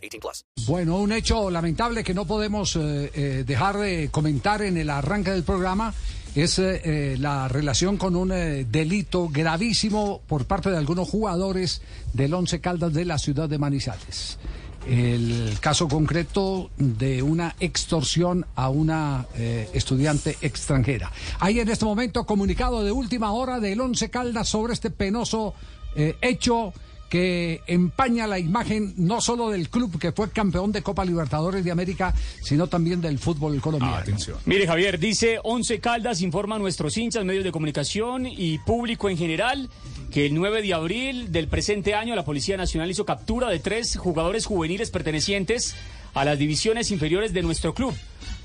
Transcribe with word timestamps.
18 0.00 0.20
plus. 0.20 0.44
Bueno, 0.66 0.96
un 0.96 1.12
hecho 1.12 1.50
lamentable 1.50 2.04
que 2.04 2.14
no 2.14 2.26
podemos 2.26 2.76
eh, 2.76 3.10
eh, 3.14 3.44
dejar 3.46 3.78
de 3.78 4.08
comentar 4.10 4.62
en 4.62 4.76
el 4.76 4.90
arranque 4.90 5.30
del 5.30 5.42
programa 5.42 5.94
es 6.34 6.60
eh, 6.60 7.16
la 7.18 7.48
relación 7.48 7.96
con 7.96 8.14
un 8.14 8.28
delito 8.28 9.28
gravísimo 9.28 10.20
por 10.28 10.44
parte 10.44 10.70
de 10.70 10.76
algunos 10.76 11.08
jugadores 11.08 11.82
del 12.12 12.34
Once 12.34 12.60
Caldas 12.60 12.92
de 12.92 13.04
la 13.04 13.18
ciudad 13.18 13.48
de 13.48 13.58
Manizales. 13.58 14.38
El 14.86 15.58
caso 15.60 15.88
concreto 15.88 16.70
de 16.78 17.22
una 17.22 17.56
extorsión 17.58 18.46
a 18.54 18.70
una 18.70 19.26
estudiante 19.74 20.38
extranjera. 20.40 21.12
Hay 21.40 21.60
en 21.60 21.68
este 21.68 21.84
momento 21.84 22.24
comunicado 22.24 22.82
de 22.82 22.92
última 22.92 23.32
hora 23.32 23.60
del 23.60 23.80
Once 23.80 24.08
Caldas 24.08 24.48
sobre 24.48 24.72
este 24.72 24.90
penoso 24.90 25.52
hecho 25.96 26.72
que 27.10 27.60
empaña 27.66 28.28
la 28.28 28.38
imagen 28.38 28.94
no 28.96 29.20
solo 29.20 29.50
del 29.50 29.68
club 29.68 29.98
que 29.98 30.12
fue 30.12 30.30
campeón 30.30 30.70
de 30.70 30.80
Copa 30.80 31.04
Libertadores 31.04 31.64
de 31.64 31.72
América, 31.72 32.14
sino 32.40 32.68
también 32.68 33.00
del 33.00 33.18
fútbol 33.18 33.60
colombiano. 33.60 34.16
Mire, 34.46 34.66
Javier, 34.66 34.98
dice 34.98 35.40
Once 35.42 35.80
Caldas, 35.80 36.22
informa 36.22 36.54
a 36.54 36.58
nuestros 36.60 36.96
hinchas, 36.96 37.24
medios 37.24 37.42
de 37.42 37.50
comunicación 37.50 38.26
y 38.26 38.58
público 38.58 39.10
en 39.10 39.18
general 39.18 39.68
que 40.12 40.26
el 40.26 40.34
9 40.34 40.62
de 40.62 40.72
abril 40.72 41.32
del 41.32 41.48
presente 41.48 41.94
año 41.94 42.14
la 42.14 42.24
Policía 42.24 42.56
Nacional 42.56 42.88
hizo 42.90 43.04
captura 43.04 43.48
de 43.48 43.58
tres 43.58 43.96
jugadores 43.96 44.46
juveniles 44.46 44.90
pertenecientes 44.90 45.74
a 46.14 46.24
las 46.24 46.38
divisiones 46.38 46.92
inferiores 46.92 47.32
de 47.32 47.42
nuestro 47.42 47.74
club 47.74 47.92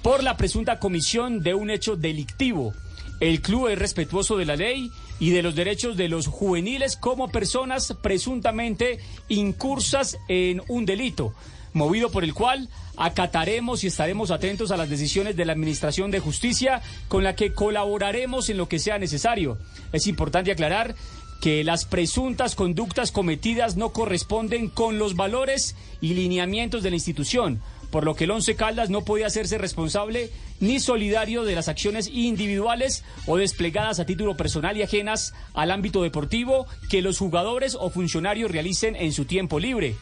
por 0.01 0.23
la 0.23 0.37
presunta 0.37 0.79
comisión 0.79 1.41
de 1.41 1.53
un 1.53 1.69
hecho 1.69 1.95
delictivo. 1.95 2.73
El 3.19 3.41
club 3.41 3.67
es 3.67 3.79
respetuoso 3.79 4.37
de 4.37 4.45
la 4.45 4.55
ley 4.55 4.91
y 5.19 5.29
de 5.29 5.41
los 5.41 5.55
derechos 5.55 5.95
de 5.95 6.09
los 6.09 6.27
juveniles 6.27 6.97
como 6.97 7.29
personas 7.29 7.93
presuntamente 8.01 8.99
incursas 9.29 10.17
en 10.27 10.61
un 10.67 10.85
delito, 10.85 11.33
movido 11.73 12.11
por 12.11 12.23
el 12.25 12.33
cual 12.33 12.69
acataremos 12.97 13.83
y 13.83 13.87
estaremos 13.87 14.31
atentos 14.31 14.71
a 14.71 14.77
las 14.77 14.89
decisiones 14.89 15.37
de 15.37 15.45
la 15.45 15.53
Administración 15.53 16.11
de 16.11 16.19
Justicia 16.19 16.81
con 17.07 17.23
la 17.23 17.35
que 17.35 17.53
colaboraremos 17.53 18.49
en 18.49 18.57
lo 18.57 18.67
que 18.67 18.79
sea 18.79 18.97
necesario. 18.97 19.57
Es 19.93 20.07
importante 20.07 20.51
aclarar 20.51 20.95
que 21.41 21.63
las 21.63 21.85
presuntas 21.85 22.55
conductas 22.55 23.11
cometidas 23.11 23.77
no 23.77 23.93
corresponden 23.93 24.67
con 24.67 24.99
los 24.99 25.15
valores 25.15 25.75
y 26.01 26.13
lineamientos 26.13 26.83
de 26.83 26.89
la 26.89 26.95
institución, 26.95 27.61
por 27.91 28.03
lo 28.03 28.15
que 28.15 28.25
el 28.25 28.31
Once 28.31 28.55
Caldas 28.55 28.89
no 28.89 29.03
puede 29.03 29.25
hacerse 29.25 29.57
responsable 29.57 30.29
ni 30.59 30.79
solidario 30.79 31.43
de 31.43 31.55
las 31.55 31.67
acciones 31.67 32.07
individuales 32.07 33.03
o 33.25 33.37
desplegadas 33.37 33.99
a 33.99 34.05
título 34.05 34.37
personal 34.37 34.77
y 34.77 34.83
ajenas 34.83 35.33
al 35.53 35.71
ámbito 35.71 36.03
deportivo 36.03 36.67
que 36.89 37.01
los 37.01 37.17
jugadores 37.17 37.75
o 37.79 37.89
funcionarios 37.89 38.51
realicen 38.51 38.95
en 38.95 39.11
su 39.11 39.25
tiempo 39.25 39.59
libre. 39.59 39.95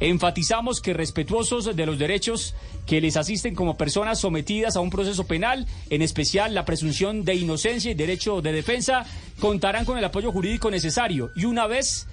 Enfatizamos 0.00 0.80
que 0.80 0.94
respetuosos 0.94 1.74
de 1.74 1.86
los 1.86 1.98
derechos 1.98 2.54
que 2.86 3.00
les 3.00 3.16
asisten 3.16 3.54
como 3.56 3.76
personas 3.76 4.20
sometidas 4.20 4.76
a 4.76 4.80
un 4.80 4.90
proceso 4.90 5.26
penal, 5.26 5.66
en 5.90 6.02
especial 6.02 6.54
la 6.54 6.64
presunción 6.64 7.24
de 7.24 7.34
inocencia 7.34 7.90
y 7.90 7.94
derecho 7.94 8.40
de 8.40 8.52
defensa, 8.52 9.04
contarán 9.40 9.84
con 9.84 9.98
el 9.98 10.04
apoyo 10.04 10.30
jurídico 10.30 10.70
necesario 10.70 11.32
y 11.34 11.46
una 11.46 11.66
vez 11.66 12.06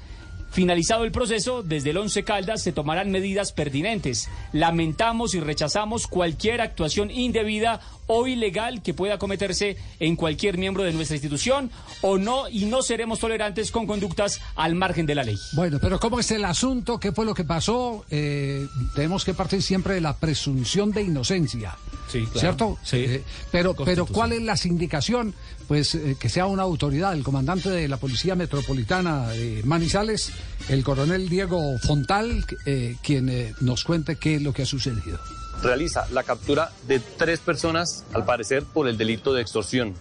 Finalizado 0.56 1.04
el 1.04 1.12
proceso, 1.12 1.64
desde 1.64 1.90
el 1.90 1.98
Once 1.98 2.24
Caldas 2.24 2.64
se 2.64 2.72
tomarán 2.72 3.12
medidas 3.12 3.52
pertinentes. 3.52 4.30
Lamentamos 4.54 5.36
y 5.36 5.42
rechazamos 5.42 6.08
cualquier 6.08 6.62
actuación 6.62 7.12
indebida 7.12 7.82
o 8.08 8.26
ilegal 8.26 8.82
que 8.82 8.94
pueda 8.94 9.18
cometerse 9.18 9.76
en 10.00 10.16
cualquier 10.16 10.58
miembro 10.58 10.84
de 10.84 10.94
nuestra 10.94 11.18
institución 11.18 11.72
o 12.00 12.18
no 12.18 12.48
y 12.48 12.68
no 12.68 12.84
seremos 12.84 13.20
tolerantes 13.20 13.70
con 13.70 13.86
conductas 13.86 14.40
al 14.56 14.76
margen 14.76 15.06
de 15.06 15.16
la 15.16 15.24
ley. 15.24 15.38
Bueno, 15.52 15.78
pero 15.82 16.00
¿cómo 16.00 16.22
es 16.22 16.32
el 16.32 16.46
asunto? 16.46 17.02
¿Qué 17.02 17.12
fue 17.12 17.26
lo 17.26 17.34
que 17.34 17.44
pasó? 17.44 18.06
Eh, 18.10 18.66
tenemos 18.96 19.26
que 19.26 19.34
partir 19.34 19.62
siempre 19.62 19.96
de 19.96 20.00
la 20.00 20.16
presunción 20.16 20.94
de 20.94 21.02
inocencia. 21.02 21.76
Sí, 22.16 22.24
claro. 22.24 22.40
¿Cierto? 22.40 22.78
Sí. 22.82 22.98
Eh, 22.98 23.24
pero, 23.52 23.76
pero. 23.76 24.06
¿cuál 24.06 24.32
es 24.32 24.42
la 24.42 24.56
indicación? 24.64 25.34
Pues 25.68 25.96
eh, 25.96 26.16
que 26.18 26.30
sea 26.30 26.46
una 26.46 26.64
autoridad, 26.64 27.14
el 27.14 27.24
comandante 27.24 27.70
de 27.70 27.90
la 27.90 27.98
Policía 27.98 28.36
Metropolitana 28.36 29.30
de 29.30 29.62
Manizales, 29.66 30.32
el 30.70 30.84
coronel 30.84 31.28
Diego 31.28 31.78
Fontal, 31.80 32.46
eh, 32.66 32.96
quien 33.04 33.28
eh, 33.28 33.54
nos 33.60 33.84
cuente 33.84 34.16
qué 34.16 34.36
es 34.36 34.42
lo 34.42 34.54
que 34.54 34.62
ha 34.62 34.66
sucedido. 34.66 35.20
realiza 35.62 36.08
la 36.12 36.24
captura 36.24 36.72
de 36.88 37.00
tres 37.00 37.40
personas, 37.40 38.06
al 38.14 38.24
parecer 38.24 38.64
por 38.64 38.88
el 38.88 38.98
delito 38.98 39.34
de 39.34 39.42
extorsión. 39.42 39.94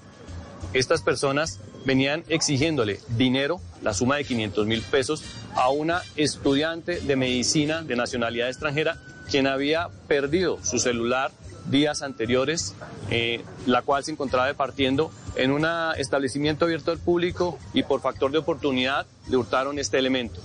Estas 0.73 1.03
personas 1.03 1.59
venían 1.85 2.23
exigiéndole 2.29 3.01
dinero, 3.17 3.61
la 3.83 3.93
suma 3.93 4.17
de 4.17 4.25
500 4.25 4.67
mil 4.67 4.83
pesos, 4.83 5.25
a 5.57 5.71
una 5.71 6.03
estudiante 6.15 7.01
de 7.01 7.17
medicina 7.17 7.83
de 7.83 7.97
nacionalidad 7.97 8.49
extranjera, 8.49 9.01
quien 9.29 9.47
había 9.49 9.89
perdido 10.07 10.59
su 10.63 10.79
celular 10.79 11.33
días 11.71 12.03
anteriores, 12.03 12.75
eh, 13.11 13.43
la 13.67 13.83
cual 13.83 14.05
se 14.05 14.13
encontraba 14.13 14.47
departiendo 14.47 15.11
en 15.37 15.51
un 15.51 15.67
establecimiento 15.97 16.65
abierto 16.65 16.91
al 16.91 16.99
público 16.99 17.59
y 17.73 17.83
por 17.83 18.01
factor 18.01 18.31
de 18.31 18.39
oportunidad 18.39 19.07
le 19.29 19.37
hurtaron 19.37 19.79
este 19.79 19.99
elemento. 19.99 20.41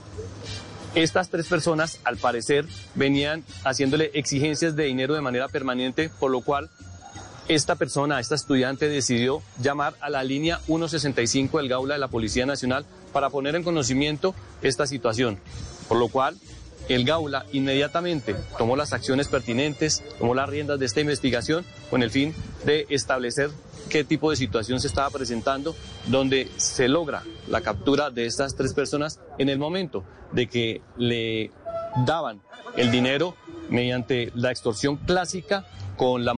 Estas 0.95 1.29
tres 1.29 1.47
personas, 1.47 1.99
al 2.03 2.17
parecer, 2.17 2.65
venían 2.95 3.43
haciéndole 3.63 4.09
exigencias 4.15 4.75
de 4.75 4.85
dinero 4.85 5.13
de 5.13 5.21
manera 5.21 5.47
permanente, 5.47 6.09
por 6.19 6.31
lo 6.31 6.41
cual 6.41 6.69
esta 7.47 7.75
persona, 7.75 8.19
esta 8.19 8.35
estudiante, 8.35 8.87
decidió 8.87 9.41
llamar 9.61 9.95
a 10.01 10.09
la 10.09 10.23
línea 10.23 10.59
165 10.65 11.57
del 11.57 11.69
Gaula 11.69 11.95
de 11.95 11.99
la 11.99 12.07
Policía 12.07 12.45
Nacional 12.45 12.85
para 13.11 13.29
poner 13.29 13.55
en 13.55 13.63
conocimiento 13.63 14.33
esta 14.61 14.87
situación. 14.87 15.39
Por 15.87 15.97
lo 15.97 16.09
cual, 16.09 16.37
el 16.89 17.05
Gaula 17.05 17.45
inmediatamente 17.53 18.35
tomó 18.57 18.75
las 18.75 18.93
acciones 18.93 19.27
pertinentes, 19.27 20.03
tomó 20.17 20.35
las 20.35 20.49
riendas 20.49 20.79
de 20.79 20.85
esta 20.85 20.99
investigación 21.01 21.63
con 21.89 22.03
el 22.03 22.11
fin 22.11 22.33
de 22.65 22.85
establecer 22.89 23.51
qué 23.89 24.03
tipo 24.03 24.29
de 24.29 24.35
situación 24.35 24.79
se 24.79 24.87
estaba 24.87 25.09
presentando, 25.09 25.75
donde 26.07 26.49
se 26.57 26.87
logra 26.87 27.23
la 27.47 27.61
captura 27.61 28.09
de 28.09 28.25
estas 28.25 28.55
tres 28.55 28.73
personas 28.73 29.19
en 29.37 29.49
el 29.49 29.59
momento 29.59 30.03
de 30.31 30.47
que 30.47 30.81
le 30.97 31.51
daban 32.05 32.41
el 32.75 32.91
dinero 32.91 33.35
mediante 33.69 34.31
la 34.35 34.51
extorsión 34.51 34.97
clásica 34.97 35.65
con 35.95 36.25
la 36.25 36.38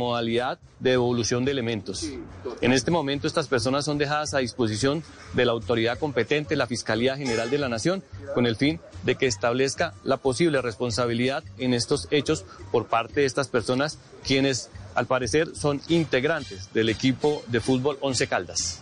Modalidad 0.00 0.58
de 0.78 0.90
devolución 0.90 1.44
de 1.44 1.52
elementos. 1.52 2.10
En 2.62 2.72
este 2.72 2.90
momento 2.90 3.26
estas 3.26 3.48
personas 3.48 3.84
son 3.84 3.98
dejadas 3.98 4.32
a 4.32 4.38
disposición 4.38 5.04
de 5.34 5.44
la 5.44 5.52
autoridad 5.52 5.98
competente, 5.98 6.56
la 6.56 6.66
Fiscalía 6.66 7.16
General 7.16 7.50
de 7.50 7.58
la 7.58 7.68
Nación, 7.68 8.02
con 8.34 8.46
el 8.46 8.56
fin 8.56 8.80
de 9.04 9.16
que 9.16 9.26
establezca 9.26 9.92
la 10.02 10.16
posible 10.16 10.62
responsabilidad 10.62 11.44
en 11.58 11.74
estos 11.74 12.08
hechos 12.10 12.44
por 12.72 12.86
parte 12.86 13.20
de 13.20 13.26
estas 13.26 13.48
personas, 13.48 13.98
quienes 14.26 14.70
al 14.94 15.06
parecer 15.06 15.54
son 15.54 15.80
integrantes 15.88 16.72
del 16.72 16.88
equipo 16.88 17.42
de 17.48 17.60
fútbol 17.60 17.98
Once 18.00 18.26
Caldas. 18.26 18.80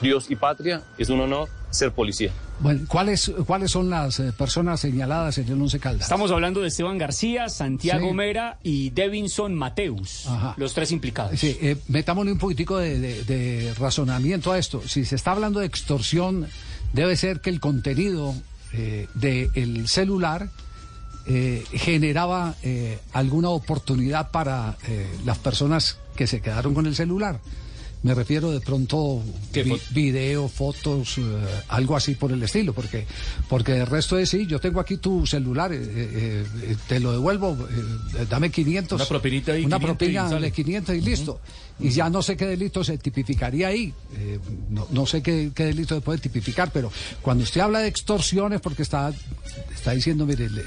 Dios 0.00 0.30
y 0.30 0.36
patria, 0.36 0.84
es 0.98 1.08
un 1.08 1.20
honor 1.20 1.48
ser 1.74 1.92
policía. 1.92 2.30
Bueno, 2.60 2.82
¿cuáles, 2.88 3.30
¿cuáles 3.46 3.70
son 3.72 3.90
las 3.90 4.20
eh, 4.20 4.32
personas 4.32 4.80
señaladas 4.80 5.38
en 5.38 5.48
el 5.48 5.60
Once 5.60 5.78
Caldas? 5.80 6.02
Estamos 6.02 6.30
hablando 6.30 6.60
de 6.60 6.68
Esteban 6.68 6.98
García, 6.98 7.48
Santiago 7.48 8.08
Sí. 8.08 8.14
Mera 8.14 8.58
y 8.62 8.90
Devinson 8.90 9.54
Mateus, 9.54 10.26
Ajá. 10.26 10.54
los 10.56 10.72
tres 10.74 10.92
implicados. 10.92 11.38
Sí, 11.38 11.56
eh, 11.60 11.76
metámosle 11.88 12.32
un 12.32 12.38
poquitico 12.38 12.78
de, 12.78 12.98
de- 13.00 13.24
de 13.24 13.74
razonamiento 13.74 14.52
a 14.52 14.58
esto. 14.58 14.82
Si 14.86 15.04
se 15.04 15.16
está 15.16 15.32
hablando 15.32 15.60
de 15.60 15.66
extorsión, 15.66 16.46
debe 16.92 17.16
ser 17.16 17.40
que 17.40 17.50
el 17.50 17.60
contenido 17.60 18.34
eh, 18.72 19.08
del 19.14 19.88
celular 19.88 20.48
eh, 21.26 21.64
generaba 21.72 22.54
eh, 22.62 22.98
alguna 23.12 23.48
oportunidad 23.48 24.30
para 24.30 24.76
eh, 24.86 25.06
las 25.24 25.38
personas 25.38 25.98
que 26.16 26.26
se 26.26 26.40
quedaron 26.40 26.74
con 26.74 26.86
el 26.86 26.94
celular. 26.94 27.40
Me 28.04 28.12
refiero 28.14 28.52
de 28.52 28.60
pronto 28.60 29.22
vi- 29.64 29.70
video, 29.90 30.46
fotos, 30.48 31.16
eh, 31.18 31.22
algo 31.68 31.96
así 31.96 32.14
por 32.14 32.30
el 32.32 32.42
estilo, 32.42 32.72
porque 32.74 33.06
porque 33.48 33.78
el 33.80 33.86
resto 33.86 34.18
es 34.18 34.28
sí, 34.28 34.46
yo 34.46 34.60
tengo 34.60 34.78
aquí 34.78 34.98
tu 34.98 35.26
celular, 35.26 35.72
eh, 35.72 35.78
eh, 35.82 36.44
eh, 36.62 36.76
te 36.86 37.00
lo 37.00 37.12
devuelvo, 37.12 37.56
dame 38.28 38.50
500. 38.50 39.00
Una 39.00 39.08
propinita 39.08 39.52
ahí, 39.52 39.64
Una 39.64 39.78
500 39.78 39.80
y 39.80 39.86
propina 40.20 40.40
de 40.40 40.52
500 40.52 40.94
y 40.96 41.00
listo. 41.00 41.40
Y 41.80 41.88
ya 41.90 42.08
no 42.10 42.22
sé 42.22 42.36
qué 42.36 42.46
delito 42.46 42.84
se 42.84 42.98
tipificaría 42.98 43.68
ahí. 43.68 43.92
no, 44.70 44.86
no 44.90 45.06
sé 45.06 45.22
qué, 45.22 45.50
qué 45.54 45.64
delito 45.64 45.94
se 45.94 46.00
puede 46.02 46.18
tipificar, 46.18 46.70
pero 46.72 46.92
cuando 47.22 47.42
usted 47.42 47.62
habla 47.62 47.80
de 47.80 47.88
extorsiones, 47.88 48.60
porque 48.60 48.82
está, 48.82 49.12
está 49.74 49.92
diciendo, 49.92 50.26
mire, 50.26 50.48
le, 50.50 50.62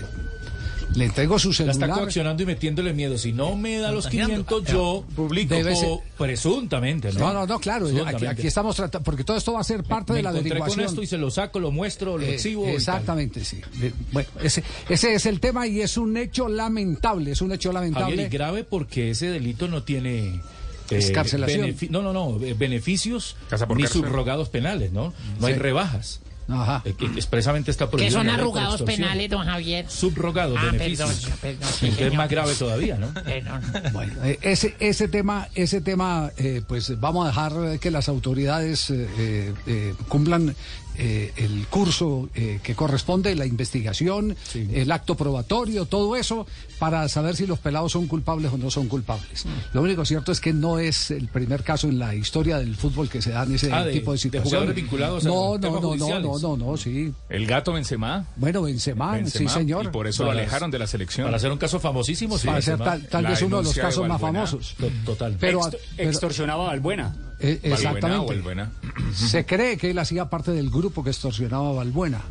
le 0.96 1.06
entrego 1.06 1.38
su 1.38 1.50
La 1.50 1.56
celular. 1.56 1.76
está 1.90 2.00
coaccionando 2.00 2.44
y 2.44 2.46
metiéndole 2.46 2.94
miedo. 2.94 3.18
Si 3.18 3.32
no 3.34 3.56
me 3.56 3.78
da 3.80 3.92
los 3.92 4.08
500, 4.08 4.64
yo 4.66 5.04
publico 5.16 5.54
Debe 5.56 5.76
ser- 5.76 6.00
presuntamente, 6.18 7.12
¿no? 7.14 7.20
No, 7.20 7.34
no, 7.34 7.48
no, 7.48 7.60
claro. 7.60 7.88
Aquí, 8.06 8.26
aquí 8.26 8.48
estamos 8.48 8.76
tratando, 8.76 9.04
porque 9.04 9.24
todo 9.24 9.38
esto 9.38 9.54
va 9.54 9.62
a 9.62 9.64
ser 9.64 9.84
parte 9.84 10.14
Me 10.14 10.18
de 10.18 10.24
la 10.24 10.30
encontré 10.30 10.52
averiguación. 10.52 10.86
con 10.86 10.90
esto 10.90 11.04
y 11.04 11.08
se 11.08 11.18
lo 11.18 11.30
saco, 11.30 11.60
lo 11.60 11.72
muestro, 11.72 12.18
lo 12.18 12.24
Eh, 12.26 12.36
exhibo. 12.36 12.66
exactamente, 12.68 13.44
sí. 13.44 13.62
Eh, 13.82 13.92
Bueno, 14.12 14.30
ese, 14.42 14.64
ese 14.90 15.14
es 15.14 15.26
el 15.26 15.40
tema 15.40 15.68
y 15.68 15.82
es 15.82 15.98
un 15.98 16.16
hecho 16.18 16.48
lamentable, 16.48 17.32
es 17.32 17.42
un 17.42 17.52
hecho 17.52 17.72
lamentable. 17.72 18.16
Javier, 18.16 18.28
y 18.28 18.30
grave 18.30 18.64
porque 18.64 19.12
ese 19.12 19.30
delito 19.30 19.68
no 19.68 19.84
tiene... 19.84 20.42
eh, 20.90 20.98
Escarcelación. 20.98 21.76
no, 21.90 22.02
no, 22.02 22.14
no, 22.14 22.40
eh, 22.46 22.54
beneficios 22.54 23.36
por 23.68 23.76
ni 23.78 23.84
cárcel. 23.84 24.04
subrogados 24.04 24.50
penales, 24.50 24.92
¿no? 24.94 25.14
No 25.40 25.48
Sí. 25.48 25.54
hay 25.54 25.60
rebajas. 25.60 26.22
Ajá. 26.50 26.82
Eh, 26.86 26.94
que 26.94 27.06
expresamente 27.08 27.72
está 27.72 27.86
¿Qué 27.86 27.92
prohibido. 27.92 28.18
son 28.18 28.26
ley 28.28 28.36
por 28.36 28.42
arrugados 28.42 28.82
penales, 28.84 29.30
don 29.30 29.46
Javier? 29.46 29.86
Subrogados, 29.90 30.58
Ah, 30.60 30.66
beneficios. 30.72 31.10
perdón, 31.14 31.38
perdón, 31.42 31.70
sí, 31.78 31.86
Entonces 31.88 32.08
es 32.08 32.14
más 32.18 32.30
grave 32.30 32.54
todavía, 32.56 32.98
¿no? 32.98 33.14
Perdón. 33.14 33.62
Bueno, 33.94 34.14
eh, 34.24 34.40
ese, 34.42 34.76
ese 34.80 35.08
tema, 35.08 35.48
ese 35.56 35.82
tema 35.82 36.32
eh, 36.38 36.62
pues 36.68 37.00
vamos 37.00 37.26
a 37.26 37.28
dejar 37.30 37.54
eh, 37.74 37.80
que 37.80 37.92
las 37.92 38.08
autoridades 38.10 38.90
eh, 38.90 39.08
eh, 39.18 39.54
eh, 39.68 39.94
cumplan 40.08 40.56
eh, 40.98 41.32
el 41.38 41.68
curso 41.68 42.30
eh, 42.36 42.60
que 42.64 42.76
corresponde, 42.76 43.36
la 43.36 43.46
investigación, 43.46 44.36
el 44.54 44.92
acto 44.92 45.16
probatorio, 45.16 45.86
todo 45.86 46.16
eso, 46.16 46.48
para 46.80 47.08
saber 47.10 47.36
si 47.36 47.46
los 47.48 47.60
pelados 47.60 47.92
son 47.92 48.08
culpables 48.08 48.52
o 48.54 48.58
no 48.58 48.72
son 48.72 48.88
culpables. 48.88 49.46
Lo 49.74 49.82
único 49.82 50.06
cierto 50.06 50.32
es 50.32 50.40
que 50.42 50.54
no 50.54 50.80
es 50.80 51.12
el 51.12 51.28
primer 51.28 51.64
caso 51.64 51.88
en 51.88 52.00
la 52.00 52.16
historia 52.16 52.58
del 52.58 52.76
fútbol 52.76 53.10
que 53.10 53.22
se 53.22 53.32
dan 53.32 53.54
ese 53.54 53.72
Ah, 53.72 53.84
de- 53.86 53.94
tipo 53.94 54.12
de 54.12 54.16
de 54.18 54.22
situaciones. 54.22 54.50
jugadores 54.52 54.76
vinculados 54.76 55.26
a 55.26 55.28
no, 55.30 55.58
no, 55.58 55.80
no, 55.80 55.96
no, 55.96 56.20
no, 56.20 56.40
no, 56.40 56.58
no, 56.58 56.78
sí. 56.78 57.14
El 57.30 57.46
gato 57.46 57.74
Benzema. 57.74 58.26
Bueno, 58.36 58.62
Benzema, 58.64 59.12
Benzema, 59.14 59.50
sí, 59.52 59.58
señor. 59.60 59.86
Y 59.86 59.88
por 59.90 60.08
eso 60.08 60.24
lo 60.24 60.32
alejaron 60.32 60.72
de 60.72 60.80
la 60.80 60.88
selección. 60.88 61.26
Para 61.28 61.38
hacer 61.38 61.52
un 61.52 61.58
caso 61.58 61.80
famosísimo, 61.80 62.38
sí. 62.38 62.48
Para 62.48 62.62
ser 62.62 62.78
tal, 62.78 63.08
tal 63.08 63.26
vez 63.28 63.42
uno 63.42 63.58
de 63.58 63.64
los 63.64 63.76
de 63.76 63.82
casos 63.82 64.08
más 64.08 64.20
famosos. 64.22 64.76
To- 64.80 64.90
Total. 65.06 65.38
Pero- 65.40 65.62
extorsionaba 65.98 66.64
a 66.66 66.68
Valbuena. 66.68 67.16
Eh, 67.40 67.60
exactamente. 67.64 68.26
Valbuena. 68.36 68.72
Se 69.14 69.46
cree 69.46 69.78
que 69.78 69.92
él 69.92 70.00
hacía 70.00 70.30
parte 70.30 70.52
del 70.52 70.70
grupo 70.70 71.04
que 71.04 71.10
extorsionaba 71.12 71.70
a 71.70 71.74
Valbuena, 71.74 72.22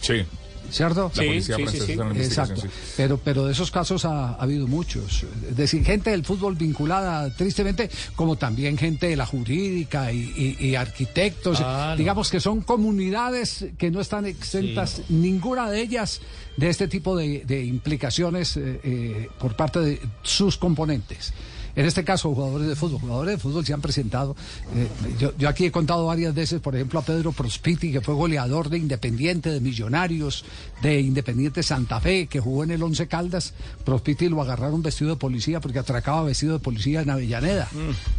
Sí. 0.00 0.24
¿cierto? 0.70 1.10
La 1.14 1.22
Sí, 1.22 1.26
policía 1.28 1.56
sí, 1.56 1.62
sí, 1.62 1.66
francesa 1.66 1.84
sí. 1.86 1.90
está 1.92 1.92
en 1.92 1.98
la 2.08 2.14
investigación, 2.14 2.56
Exacto. 2.58 2.74
sí. 2.86 2.92
Pero, 2.96 3.18
pero 3.18 3.44
de 3.46 3.52
esos 3.52 3.70
casos 3.70 4.04
ha, 4.06 4.30
ha 4.30 4.42
habido 4.42 4.66
muchos. 4.66 5.24
Es 5.48 5.56
decir, 5.56 5.84
gente 5.84 6.10
del 6.10 6.24
fútbol 6.24 6.56
vinculada, 6.56 7.34
tristemente, 7.34 7.90
como 8.16 8.36
también 8.36 8.76
gente 8.78 9.08
de 9.08 9.16
la 9.16 9.26
jurídica 9.26 10.10
y, 10.12 10.56
y- 10.58 10.66
y 10.68 10.74
arquitectos. 10.74 11.58
Ah, 11.62 11.88
no. 11.90 11.96
Digamos 11.96 12.30
que 12.30 12.40
son 12.40 12.60
comunidades 12.62 13.66
que 13.78 13.90
no 13.90 14.00
están 14.00 14.24
exentas, 14.26 15.02
ninguna 15.10 15.70
de 15.70 15.80
ellas, 15.82 16.20
de 16.56 16.68
este 16.70 16.88
tipo 16.88 17.16
de, 17.16 17.44
de 17.46 17.64
implicaciones 17.64 18.56
eh, 18.56 18.80
eh, 18.84 19.28
por 19.38 19.56
parte 19.56 19.80
de 19.80 20.00
sus 20.22 20.56
componentes. 20.56 21.32
En 21.76 21.86
este 21.86 22.04
caso, 22.04 22.32
jugadores 22.34 22.68
de 22.68 22.76
fútbol. 22.76 23.00
Jugadores 23.00 23.34
de 23.36 23.38
fútbol 23.38 23.64
se 23.66 23.72
han 23.72 23.80
presentado. 23.80 24.36
eh, 24.76 24.88
yo, 25.18 25.32
yo 25.36 25.48
aquí 25.48 25.66
he 25.66 25.72
contado 25.72 26.06
varias 26.06 26.34
veces, 26.34 26.60
por 26.60 26.74
ejemplo, 26.74 27.00
a 27.00 27.02
Pedro 27.04 27.32
Prospiti, 27.32 27.90
que 27.92 28.00
fue 28.00 28.14
goleador 28.14 28.68
de 28.70 28.78
Independiente, 28.78 29.50
de 29.50 29.60
Millonarios, 29.60 30.44
de 30.82 31.00
Independiente 31.00 31.62
Santa 31.62 32.00
Fe, 32.00 32.26
que 32.26 32.38
jugó 32.40 32.64
en 32.64 32.70
el 32.70 32.82
Once 32.82 33.06
Caldas. 33.08 33.54
Prospiti 33.84 34.28
lo 34.28 34.40
agarraron 34.40 34.82
vestido 34.82 35.10
de 35.10 35.16
policía 35.16 35.60
porque 35.60 35.78
atracaba 35.78 36.22
vestido 36.22 36.52
de 36.54 36.58
policía 36.60 37.00
en 37.02 37.10
Avellaneda. 37.10 37.68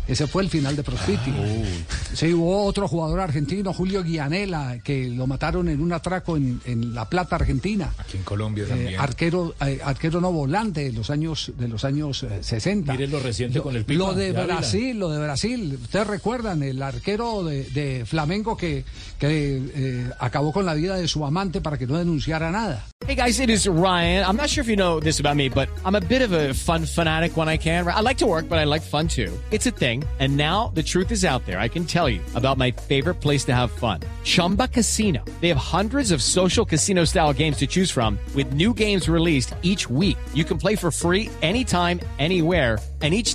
Ese 0.08 0.28
fue 0.28 0.44
el 0.44 0.50
final 0.50 0.76
de 0.76 0.84
Prospiti. 0.84 1.32
Sí, 2.14 2.34
hubo 2.34 2.64
otro 2.66 2.88
jugador 2.88 3.20
argentino, 3.20 3.74
Julio 3.74 4.04
Guianela, 4.04 4.80
que 4.84 5.10
lo 5.10 5.28
mataron 5.28 5.70
en 5.70 5.82
un 5.82 5.94
atraco 5.94 6.38
en, 6.38 6.60
en 6.66 6.94
La 6.94 7.10
Plata, 7.10 7.36
Argentina. 7.38 7.94
Aquí 7.98 8.18
en 8.18 8.24
Colombia 8.24 8.66
Eh, 8.66 8.68
también. 8.68 9.00
arquero, 9.00 9.56
eh, 9.66 9.80
arquero 9.84 10.20
no 10.22 10.32
volante 10.32 10.84
de 10.86 10.92
los 10.94 11.10
años 11.10 11.52
de 11.58 11.68
los 11.68 11.84
años 11.86 12.24
eh, 12.24 12.40
60. 12.42 12.92
Miren 12.94 13.12
lo 13.12 13.20
reciente 13.48 13.58
Lo- 13.60 13.64
con 13.64 13.76
el 13.76 13.86
Pipa 13.86 13.98
Lo 14.00 14.14
de. 14.14 14.32
Brasil, 14.32 15.00
lo 15.00 15.10
de 15.10 15.20
Brasil. 15.20 15.78
Ustedes 15.82 16.08
recuerdan 16.08 16.64
el 16.64 16.82
arquero 16.82 17.44
de, 17.44 17.64
de 17.66 18.06
Flamengo 18.06 18.58
que, 18.58 18.84
que 19.20 19.62
eh, 19.74 20.10
acabó 20.20 20.52
con 20.52 20.66
la 20.66 20.74
vida 20.74 20.96
de 20.98 21.08
su 21.08 21.26
amante 21.26 21.62
para 21.62 21.78
que 21.78 21.88
no 21.88 21.98
denunciara 21.98 22.52
nada. 22.52 22.86
Hey 23.08 23.16
guys, 23.16 23.40
it 23.40 23.50
is 23.50 23.68
Ryan. 23.68 24.24
I'm 24.28 24.36
not 24.36 24.50
sure 24.50 24.62
if 24.64 24.68
you 24.70 24.76
know 24.76 25.00
this 25.00 25.20
about 25.20 25.36
me, 25.36 25.48
but 25.50 25.70
I'm 25.86 25.96
a 25.96 26.02
bit 26.02 26.22
of 26.24 26.32
a 26.34 26.54
fun 26.54 26.86
fanatic 26.86 27.38
when 27.38 27.48
I 27.48 27.58
can. 27.58 27.88
I 27.88 28.02
like 28.02 28.18
to 28.20 28.26
work, 28.26 28.50
but 28.50 28.58
I 28.58 28.64
like 28.66 28.82
fun 28.82 29.08
too. 29.08 29.32
It's 29.52 29.68
a 29.68 29.72
thing. 29.72 30.04
And 30.20 30.36
now 30.38 30.72
the 30.74 30.82
truth 30.82 31.12
is 31.12 31.24
out 31.24 31.46
there. 31.46 31.60
I 31.60 31.68
can 31.68 31.86
tell 31.86 32.10
you 32.10 32.22
about 32.34 32.58
my 32.58 32.72
favorite 32.72 33.16
place 33.22 33.44
to 33.46 33.54
have 33.54 33.70
fun. 33.72 34.00
Chumba 34.24 34.68
Casino. 34.70 35.24
They 35.42 35.50
have 35.50 35.58
hundreds 35.58 36.12
of 36.12 36.22
social 36.24 36.66
casino 36.66 37.06
style 37.06 37.32
games 37.34 37.58
to 37.58 37.68
choose 37.68 37.92
from 37.92 38.18
with 38.34 38.54
new 38.54 38.74
games 38.74 39.08
released 39.08 39.54
each 39.62 39.88
week. 39.90 40.18
You 40.34 40.44
can 40.46 40.58
play 40.58 40.76
for 40.76 40.90
free 40.90 41.30
anytime, 41.44 42.00
anywhere. 42.18 42.80
And 43.02 43.14
each 43.14 43.35